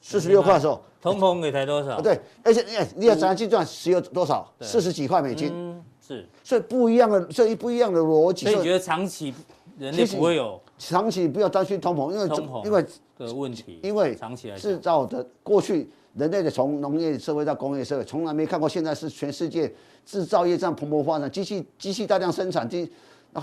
[0.00, 0.82] 四十六块的时候。
[1.00, 2.00] 通膨给才多少？
[2.00, 4.50] 对，而且哎，你要怎样计算石油多少？
[4.60, 5.50] 四十几块美金。
[5.52, 6.26] 嗯，是。
[6.42, 8.46] 所以不一样的，所以不一样的逻辑。
[8.46, 9.32] 所以你觉得长期
[9.78, 10.58] 人类不会有？
[10.78, 12.84] 长期不要担心通膨，因为通膨因为
[13.16, 19.72] 的问题，因为长期来制造的过去人类的从农业社会到工业社会，从来没看过现在是全世界
[20.04, 22.90] 制造业这样蓬勃发展，机器机器大量生产机。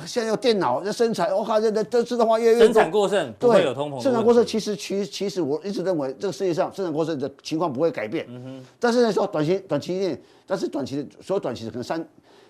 [0.05, 2.65] 现在有电脑在生产，我靠，这这这自动化越来越多。
[2.67, 4.01] 生产过剩不会有通膨。
[4.01, 8.25] 生产过剩其实其其实我一直认为这个世界上生产过剩的情况不会改变。
[8.29, 8.65] 嗯哼。
[8.79, 10.17] 但是呢，说短期短期内，
[10.47, 12.07] 但是短期的所有短期的可能三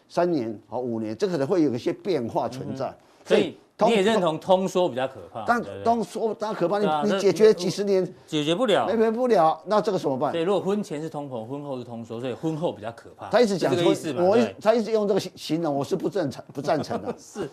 [0.07, 2.95] 三年和五年，这可能会有一些变化存在。
[3.25, 3.57] 所以。
[3.83, 10.31] 你也认同通缩比较可怕，但通缩当然可怕，你你解决几十年解决不了，解决不了，那这个怎么办？
[10.31, 13.27] 对，如果婚前是通膨，婚后是通缩，所以婚后比较可怕。
[13.31, 17.11] 他一直讲这个意思嘛，我他一直用这个形容，我是不赞成不赞成的。
[17.17, 17.49] 是，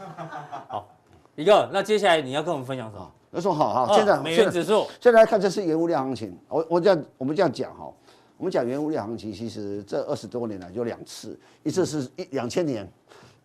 [0.69, 0.87] 好，
[1.35, 3.11] 一个，那接下来你要跟我们分享什么？
[3.31, 6.39] 那说好好，现在美元指数，现在来看这是原物料行情。
[6.51, 7.91] 我我这样我们这样讲哈，
[8.37, 12.87] 我们讲原物料行情，其实这二十多年来就两次，一次是一两千年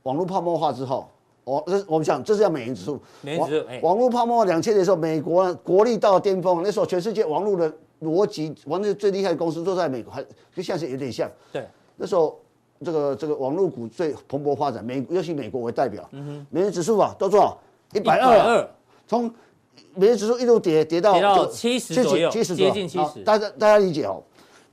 [0.01, 1.09] 网络泡沫化之后。
[1.43, 2.99] 我这我们讲，这是叫美元指数。
[3.21, 10.23] 美元指数，网络泡沫两千年的时候，美国国力到了巅峰，那时候全世界网络的逻辑，网络最厉害的公司都在美国，还
[10.55, 11.29] 跟现在是有点像。
[11.51, 12.39] 对，那时候
[12.83, 16.07] 这个这个网络股最蓬勃发展，美尤其美国为代表。
[16.11, 16.47] 嗯哼。
[16.49, 17.57] 美元指数啊，都多少？
[17.93, 18.67] 一百二。
[19.07, 19.29] 从
[19.95, 23.19] 美元指数一路跌跌到跌到七十左右，七十接近七十。
[23.23, 24.23] 大家大家理解哦。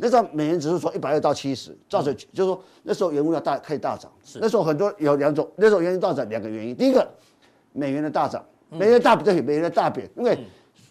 [0.01, 4.11] 那时候美元指数从一百二到七十，造成就是说那时候原物料大开始大涨。
[4.25, 6.75] 是那时候很多有两种，那时候原油大涨两个原因。
[6.75, 7.09] 第一个，
[7.73, 10.39] 美元的大涨，美元大对美元的大贬，因为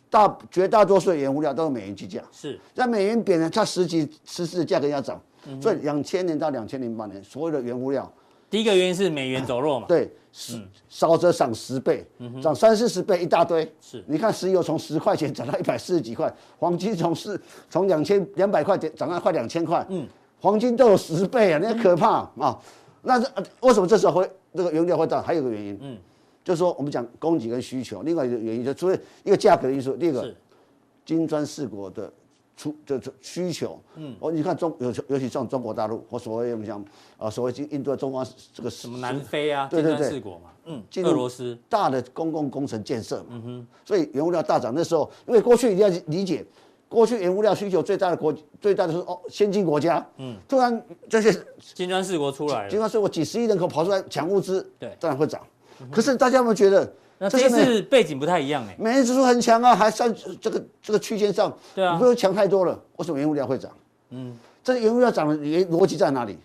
[0.09, 2.21] 大绝大多数的原物料都是美元计价。
[2.31, 2.59] 是。
[2.75, 5.21] 那美元贬呢，它实际实质的价格要涨。
[5.61, 8.11] 所以两千年到两千零八年，所有的原物料。
[8.49, 9.85] 第一个原因是美元走弱嘛？
[9.87, 12.05] 对，是少则涨十倍，
[12.41, 13.71] 涨三四十倍一大堆。
[13.79, 19.85] 是，你看石油从十块钱涨到一百四十几块，黄金从四从两千两百块钱涨到快两千块。
[19.89, 20.07] 嗯，
[20.39, 22.59] 黄金都有十倍啊，那可怕啊！
[23.03, 23.29] 那这
[23.61, 25.23] 为什么这时候会这个原料会涨？
[25.23, 25.97] 还有个原因，嗯，
[26.43, 30.33] 就是说我们讲供给跟需求，另外一个原因就除了一个价格的因素，第二个
[31.05, 32.11] 金砖四国的。
[32.59, 36.83] 出就需求，嗯，哦，你看中尤尤其像中国大陆或所谓我们讲
[37.17, 46.45] 啊，所谓印度、中方这个什么南非啊，对对对，四国嘛，嗯，俄罗斯大的公共工程建设嘛，嗯哼，所以原物料大涨那时候，因为过去一定要理解，
[46.89, 51.33] 过去原物料需求最大的国最大的是哦先进国家，嗯，突然这些
[51.73, 55.39] 金砖四国出来了，金砖四国几十亿人口跑出来抢物资，对，当然会涨，
[55.89, 56.93] 可是大家有没有觉得？
[57.21, 62.81] 那这次背景不太一样哎，美元指数很强啊，还算这个这个区间上，对啊，不用强太多了。
[62.95, 63.69] 为什么原物料会涨？
[64.11, 66.37] 嗯，这个原物料涨的原逻辑在哪里？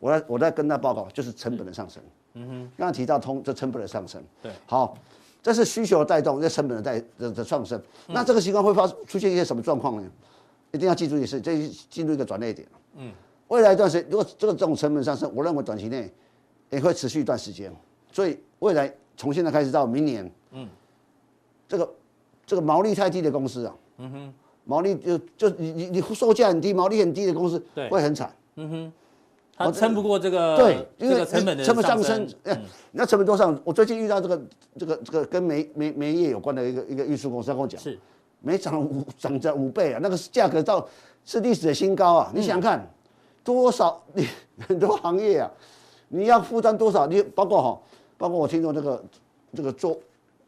[0.00, 2.02] 我来我来跟他报告，就是成本的上升。
[2.34, 4.98] 嗯哼，刚刚提到通这成本的上升，对，好，
[5.40, 7.80] 这是需求的带动这成本的带的的上升。
[8.08, 10.10] 那这个情况会发出现一些什么状况呢？
[10.72, 12.66] 一定要记住一事，这进入一个转捩点。
[12.96, 13.12] 嗯，
[13.46, 16.12] 未来一段时间，如果这个这种成本上升，我认为短期内
[16.70, 17.72] 也会持续一段时间，
[18.10, 18.92] 所以未来。
[19.20, 20.66] 从现在开始到明年，嗯，
[21.68, 21.92] 这个
[22.46, 28.92] 这个毛利太低的公司啊，嗯哼，毛利就就你你你售价很低，毛利很低的公司，对，会很惨，嗯哼。
[29.54, 32.58] 它撑不过这个，对，因为成本的成本上升，哎，
[32.92, 34.42] 那成本多少，我最近遇到这个
[34.78, 37.98] 这个这个跟煤煤煤业有关的一个一个运输公司，他跟我讲，是，
[38.40, 40.88] 煤涨五涨涨五倍啊，那个价格到
[41.26, 42.90] 是历史的新高啊，你想想看，
[43.44, 44.26] 多少你
[44.66, 45.50] 很多行业啊，
[46.08, 47.06] 你要负担多少？
[47.06, 47.78] 你包括哈，
[48.20, 49.04] 包括我听说这个
[49.54, 49.98] 这个做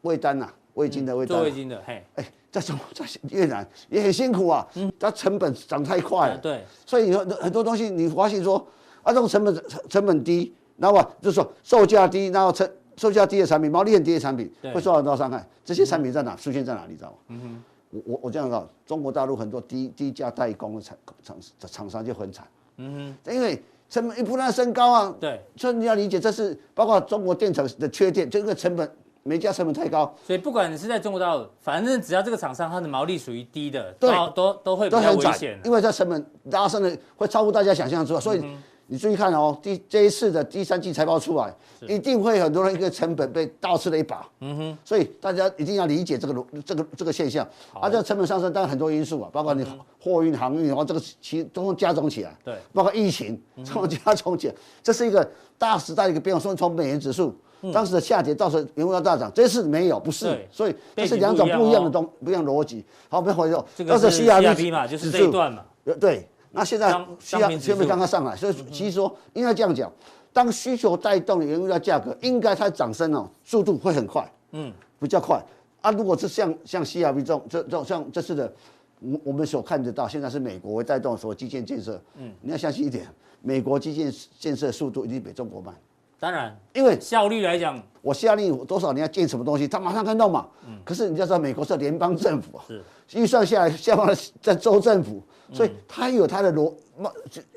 [0.03, 8.65] 味丹呐，味精的味丹，做味精的，嘿，哎，在中在越南也很辛苦啊，嗯，它成本涨太快了，对，所以很很多东西你发现说。
[9.05, 9.53] 啊，这种成本
[9.89, 15.45] 成本低，然后就是说售价低，然后成售价低的产品，毛利很低的产品会受到很多伤害。
[15.65, 16.93] 这些产品在哪出现在哪里？
[16.93, 17.17] 你知道吗？
[17.27, 22.47] 嗯哼，我我我这样讲，中国大陆很多低低价代工的厂厂厂商就很惨。
[22.77, 23.61] 嗯哼，因为
[23.93, 25.15] 成本一不断升高啊。
[25.19, 28.89] 对，所以你要理解，这是包括中国电厂的缺电，这个成本。
[29.25, 38.43] 煤价成本太高，所以不管你是在中国大陆，反正只要这个厂商它的毛利属于低的，对，都都都会比较危险，因为它成本拉升的会超乎大家想象之外，所以
[38.87, 41.53] 你注意看哦，第这一次的第三季财报出来，
[41.87, 49.65] 一定会很多人一个成本被倒吃了一把，嗯哼，所以大家一定要理解这个这个这个现象，啊，这个成本上升当然很多因素啊，包括你
[50.01, 53.41] 货运航运，然后这个其实都会加重起来，对，包括疫情，
[53.73, 57.35] 都加重起来，这是一个大时代的一个变化，从美元指数。
[57.73, 62.83] 当时的下跌到时候原物要大涨，这次没有，不是，所以这是两种不一样的东，不一样逻辑。
[63.07, 65.63] 好，我们回头，这个是 CRP 嘛，就是这一段嘛。
[65.97, 69.91] 对，那现在 CRB 现在刚刚上来，所以其实说应该这样讲，
[70.31, 75.43] 当需求带动原物料价格，应该它涨升哦，速度会很快，嗯，比较快。
[75.81, 78.53] 啊，如果是像像 CRB 这种这这种像这次的，
[79.01, 83.05] 我我们所看得到，现在是美国会带动所有基建建设，嗯，你要相信一点，
[83.41, 85.75] 美国基建建设速度一定比中国慢。
[86.23, 90.47] 当然，因为效率来讲，我下令多少你要建什么东西，他马上看到嘛。
[90.65, 90.79] 嗯。
[90.85, 92.81] 可是你要知道，美国是联邦政府啊，是
[93.19, 94.09] 预算下来下放
[94.41, 97.11] 在州政府，所以它有它的逻慢，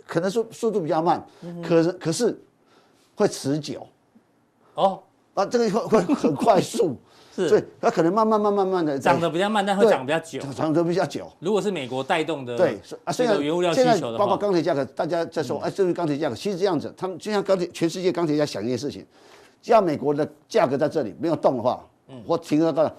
[0.04, 1.24] 可能速速度比较慢，
[1.62, 2.36] 可是可是
[3.14, 3.86] 会持久。
[4.74, 5.00] 哦，
[5.34, 6.96] 啊，这个会会很快速。
[7.36, 11.30] 是，所以它可能慢慢慢慢慢的涨得比较慢，但会涨比较久，涨得比较久。
[11.38, 19.04] 如果是美国带动的，对，啊，虽然原物料需求的包括钢铁价格，大家在说，哎，至于钢铁价格，其实这样子，他们就像钢铁，全世界钢铁在想一件事情，
[19.60, 22.90] 只要美国的价格在这里没有动的话，嗯，或停了到，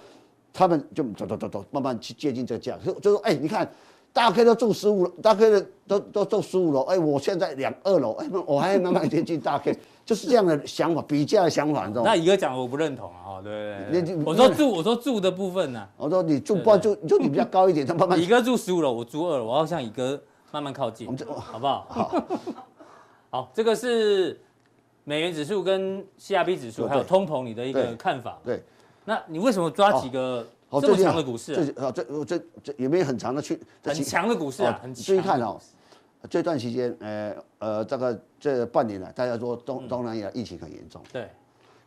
[0.54, 3.68] 他们就走走走走，慢慢去接近这个价格，就说，哎，你看。
[4.14, 6.82] 大概都住十五楼，大概都都都住十五楼。
[6.86, 12.10] 哎，我现在两二楼，哎，我还慢慢接近大 K，就是这样的想法，比较的想法，你知道吗？
[12.10, 14.16] 那一个讲我不认同啊，对不对？
[14.24, 18.18] 我说住，我说住的部分呢，我说你住不住，就你比较高一点，他慢慢。
[18.18, 20.18] 一个住十五楼，我住二楼，我要向一个
[20.50, 21.86] 慢慢靠近，好不好？
[21.90, 22.24] 好，
[23.30, 24.40] 好，这个是
[25.04, 28.40] 美元指数跟 CRB 指数还有通膨你的一个看法。
[28.46, 28.64] 对，
[29.04, 30.48] 那你为什么抓几个？
[30.70, 33.58] 哦，这么强的股市啊，这这这有没有很长的去？
[33.84, 35.04] 很强的股市啊，很强。
[35.04, 35.58] 注意看哦，
[36.30, 41.02] 这段期间，呃呃，这个这半年来，大家说东东南亚疫情很严重。
[41.12, 41.30] 对。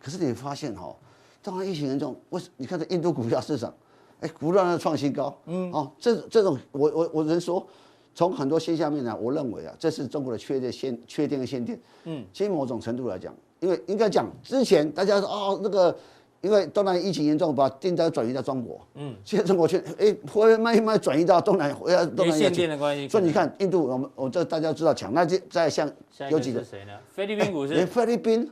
[0.02, 0.94] 可是你发现哈，
[1.42, 2.48] 东南亚疫情严重，为什？
[2.56, 3.74] 你看这印度股票市场，
[4.20, 5.36] 哎，不断的创新高。
[5.46, 5.70] 嗯。
[5.72, 7.66] 哦，这这种我我我能说，
[8.14, 11.78] 从很多现象面来，我认为啊，这是中国的缺电限缺电跟限电。
[12.04, 12.24] 嗯。
[12.32, 15.96] 其实某种程度来讲，因为应该讲之前大家说哦那个。
[16.40, 18.80] 因为东南亚疫情严重，把订单转移到中国。
[18.94, 22.44] 嗯，现在中国去哎，会慢慢转移到东南亚，呃，东南亚。
[22.44, 23.08] 限电的关系。
[23.08, 25.90] 所以你看，印度，我们我这大家知道强，那就在像
[26.30, 26.64] 有几个？
[26.64, 26.92] 谁呢？
[27.12, 27.74] 菲律宾股市。
[27.74, 28.50] 连 菲律宾，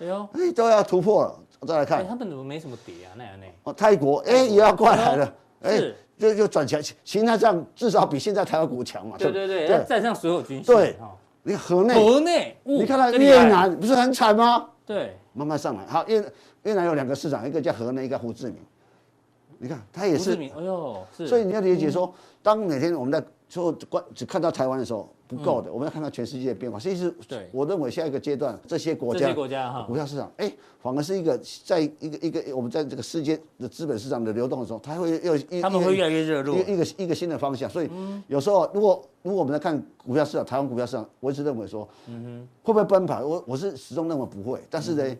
[0.00, 1.38] 哎呦，哎都要突破了。
[1.60, 3.12] 我再来看，他们怎么没什么跌啊？
[3.16, 3.46] 那样呢？
[3.64, 5.80] 哦，泰国，哎也要过来了，哎，
[6.18, 9.16] 就就转强，形态上至少比现在台湾股强嘛。
[9.18, 10.74] 对对对，要站上所有均线。
[10.74, 10.96] 对，
[11.42, 14.68] 你河内，河内，你看它越南不是很惨吗？
[14.84, 18.56] 对，慢慢上来，好，越越南有两个市长，一个叫河内，一个胡志明。
[19.58, 26.78] 你看他也是，哎呦，所以你要理解说，当每天我们在说关只看到台湾的时候不够的，我们要看到全世界的变化。
[26.78, 30.52] 其实，对，我认为下一个阶段，这些国家，这些国家哈，股票市场，哎，
[30.82, 37.70] 反而是一个在一个一个我们在这个世界的资本市场的流动的时候，它会又他们会越来越热络，一个一个一个新的方向。
[37.70, 37.88] 所以
[38.28, 43.26] 有时候如果如果我们在看股票市场，台湾股票市场，我一直认为说，嗯哼，会不会崩盘？
[43.26, 45.16] 我我是始终认为不会，但是呢。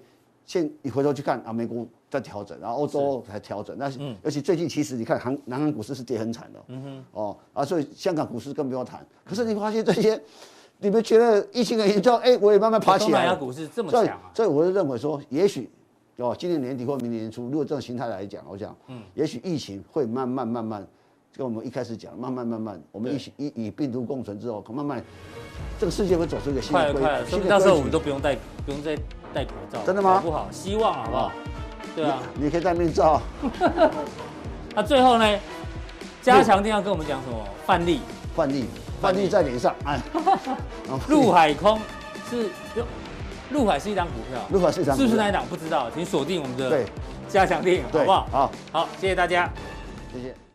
[0.46, 3.76] 现你回头去看啊，美国在调整，然后欧洲才调整。
[3.76, 3.90] 那
[4.22, 6.60] 尤其最近，其实你看韩南韩股市是跌很惨的。
[6.68, 7.04] 嗯哼。
[7.12, 9.04] 哦啊，所以香港股市更不用谈。
[9.24, 10.18] 可是你发现这些，
[10.78, 12.16] 你们觉得疫情很严重？
[12.18, 13.10] 哎，我也慢慢爬起来。
[13.10, 14.30] 东南亚股市这么强啊！
[14.32, 15.68] 所以我就认为说，也许
[16.18, 20.86] 哦，今年年底或明年年初，如果这种形态来讲，我想，嗯，也许疫情会慢慢慢慢，
[21.36, 25.02] 跟我们一开始讲，慢慢慢慢，我们一起与与病毒共存之后，可慢慢
[25.80, 27.02] 这个世界会走出一个新的规。
[27.02, 28.96] 快了快了，到时候我们都不用戴，不用再。
[29.34, 30.20] 戴口罩，真的吗？
[30.22, 31.32] 不好，希望好不好？
[31.94, 33.20] 对啊，你可以戴面罩。
[34.74, 35.38] 那最后呢？
[36.22, 37.38] 加强定要跟我们讲什么？
[37.64, 38.00] 范例，
[38.34, 38.66] 范例，
[39.00, 39.74] 范例在脸上。
[39.84, 39.98] 哎，
[41.08, 41.80] 陆海空
[42.28, 42.50] 是，
[43.50, 45.44] 陆海是一张股票，陆海是一档，是不是那一档？
[45.48, 46.84] 不知道，请锁定我们的
[47.28, 48.28] 加强定，好不好？
[48.32, 49.48] 好，好，谢谢大家，
[50.12, 50.34] 谢谢。